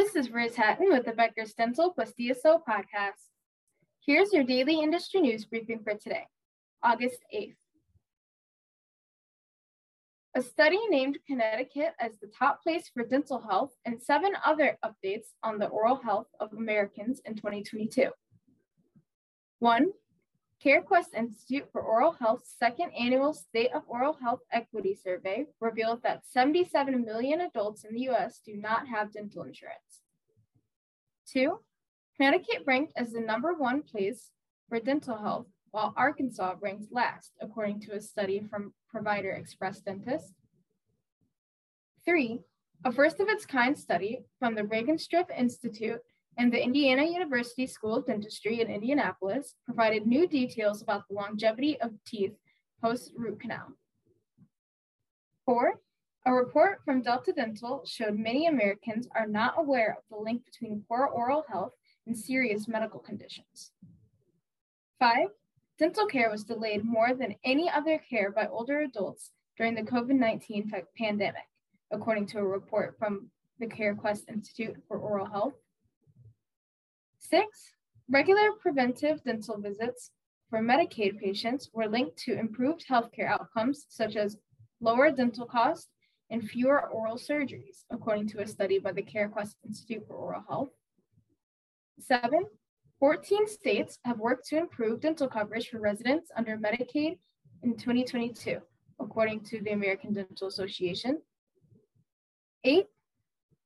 This 0.00 0.16
is 0.16 0.30
Riz 0.30 0.56
Hatton 0.56 0.88
with 0.88 1.04
the 1.04 1.12
Becker's 1.12 1.52
Dental 1.52 1.90
plus 1.90 2.14
DSO 2.18 2.62
podcast. 2.66 3.20
Here's 4.06 4.32
your 4.32 4.44
daily 4.44 4.80
industry 4.80 5.20
news 5.20 5.44
briefing 5.44 5.82
for 5.84 5.92
today, 5.92 6.26
August 6.82 7.18
8th. 7.34 7.56
A 10.36 10.40
study 10.40 10.78
named 10.88 11.18
Connecticut 11.26 11.92
as 12.00 12.12
the 12.18 12.28
top 12.28 12.62
place 12.62 12.88
for 12.88 13.04
dental 13.04 13.42
health 13.42 13.74
and 13.84 14.00
seven 14.00 14.32
other 14.42 14.78
updates 14.82 15.34
on 15.42 15.58
the 15.58 15.66
oral 15.66 15.96
health 15.96 16.28
of 16.40 16.54
Americans 16.54 17.20
in 17.26 17.34
2022. 17.34 18.08
One, 19.58 19.88
CareQuest 20.64 21.14
Institute 21.16 21.68
for 21.72 21.80
Oral 21.80 22.12
Health's 22.12 22.54
second 22.58 22.90
annual 22.90 23.32
State 23.32 23.72
of 23.74 23.82
Oral 23.86 24.18
Health 24.20 24.40
Equity 24.52 24.94
Survey 24.94 25.46
revealed 25.58 26.02
that 26.02 26.26
77 26.26 27.02
million 27.02 27.40
adults 27.40 27.84
in 27.84 27.94
the 27.94 28.10
US 28.10 28.40
do 28.44 28.54
not 28.56 28.86
have 28.86 29.12
dental 29.12 29.44
insurance. 29.44 30.02
Two, 31.26 31.60
Connecticut 32.16 32.64
ranked 32.66 32.92
as 32.94 33.12
the 33.12 33.20
number 33.20 33.54
one 33.54 33.82
place 33.82 34.32
for 34.68 34.78
dental 34.78 35.16
health, 35.16 35.46
while 35.70 35.94
Arkansas 35.96 36.56
ranks 36.60 36.88
last, 36.90 37.32
according 37.40 37.80
to 37.80 37.94
a 37.94 38.00
study 38.00 38.42
from 38.50 38.74
Provider 38.90 39.30
Express 39.30 39.80
Dentist. 39.80 40.34
Three, 42.04 42.40
a 42.84 42.92
first 42.92 43.18
of 43.20 43.28
its 43.28 43.46
kind 43.46 43.78
study 43.78 44.24
from 44.38 44.54
the 44.54 44.62
Regenstrief 44.62 45.26
Institute 45.34 46.00
and 46.40 46.50
the 46.50 46.64
Indiana 46.64 47.04
University 47.04 47.66
School 47.66 47.96
of 47.96 48.06
Dentistry 48.06 48.62
in 48.62 48.68
Indianapolis 48.68 49.56
provided 49.66 50.06
new 50.06 50.26
details 50.26 50.80
about 50.80 51.06
the 51.06 51.14
longevity 51.14 51.78
of 51.82 51.90
teeth 52.06 52.32
post 52.82 53.12
root 53.14 53.38
canal. 53.38 53.76
Four, 55.44 55.82
a 56.24 56.32
report 56.32 56.80
from 56.82 57.02
Delta 57.02 57.34
Dental 57.34 57.84
showed 57.84 58.18
many 58.18 58.46
Americans 58.46 59.06
are 59.14 59.26
not 59.26 59.56
aware 59.58 59.98
of 59.98 60.04
the 60.08 60.16
link 60.16 60.46
between 60.46 60.82
poor 60.88 61.04
oral 61.04 61.44
health 61.46 61.72
and 62.06 62.16
serious 62.16 62.66
medical 62.66 63.00
conditions. 63.00 63.72
Five, 64.98 65.28
dental 65.78 66.06
care 66.06 66.30
was 66.30 66.44
delayed 66.44 66.84
more 66.86 67.12
than 67.12 67.34
any 67.44 67.68
other 67.68 67.98
care 68.08 68.30
by 68.30 68.46
older 68.46 68.80
adults 68.80 69.32
during 69.58 69.74
the 69.74 69.82
COVID 69.82 70.18
19 70.18 70.72
pandemic, 70.96 71.48
according 71.90 72.24
to 72.28 72.38
a 72.38 72.46
report 72.46 72.96
from 72.98 73.28
the 73.58 73.66
CareQuest 73.66 74.30
Institute 74.30 74.76
for 74.88 74.96
Oral 74.96 75.26
Health. 75.26 75.52
Six, 77.30 77.74
regular 78.08 78.50
preventive 78.60 79.22
dental 79.22 79.60
visits 79.60 80.10
for 80.48 80.58
Medicaid 80.58 81.20
patients 81.20 81.70
were 81.72 81.86
linked 81.86 82.16
to 82.24 82.36
improved 82.36 82.84
healthcare 82.90 83.28
outcomes, 83.28 83.86
such 83.88 84.16
as 84.16 84.36
lower 84.80 85.12
dental 85.12 85.46
costs 85.46 85.86
and 86.30 86.42
fewer 86.42 86.88
oral 86.88 87.16
surgeries, 87.16 87.84
according 87.90 88.26
to 88.30 88.40
a 88.40 88.46
study 88.48 88.80
by 88.80 88.90
the 88.90 89.02
CareQuest 89.02 89.54
Institute 89.64 90.04
for 90.08 90.14
Oral 90.14 90.44
Health. 90.48 90.70
Seven, 92.00 92.46
14 92.98 93.46
states 93.46 94.00
have 94.04 94.18
worked 94.18 94.48
to 94.48 94.58
improve 94.58 95.00
dental 95.00 95.28
coverage 95.28 95.68
for 95.68 95.78
residents 95.78 96.32
under 96.36 96.58
Medicaid 96.58 97.18
in 97.62 97.76
2022, 97.76 98.58
according 98.98 99.40
to 99.44 99.60
the 99.60 99.70
American 99.70 100.12
Dental 100.12 100.48
Association. 100.48 101.22
Eight, 102.64 102.86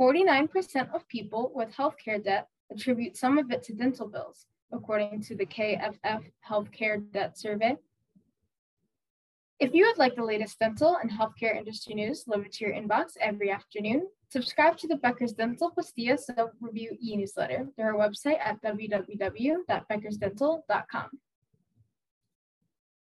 49% 0.00 0.94
of 0.94 1.08
people 1.08 1.50
with 1.56 1.72
healthcare 1.72 2.22
debt 2.22 2.46
attribute 2.70 3.16
some 3.16 3.38
of 3.38 3.50
it 3.50 3.62
to 3.64 3.72
dental 3.72 4.06
bills, 4.06 4.46
according 4.72 5.22
to 5.22 5.34
the 5.34 5.46
KFF 5.46 6.22
Healthcare 6.48 7.02
Debt 7.12 7.36
Survey. 7.38 7.76
If 9.60 9.74
you 9.74 9.86
would 9.86 9.98
like 9.98 10.14
the 10.14 10.22
latest 10.22 10.60
dental 10.60 10.98
and 11.02 11.10
healthcare 11.10 11.56
industry 11.56 11.94
news 11.94 12.22
delivered 12.22 12.52
to 12.52 12.64
your 12.64 12.74
inbox 12.74 13.16
every 13.20 13.50
afternoon, 13.50 14.06
subscribe 14.28 14.78
to 14.78 14.86
the 14.86 14.94
Becker's 14.96 15.32
Dental 15.32 15.72
DSO 15.76 16.50
Review 16.60 16.96
e-newsletter 17.02 17.66
through 17.74 17.86
our 17.86 17.94
website 17.94 18.38
at 18.38 18.62
www.beckersdental.com. 18.62 21.10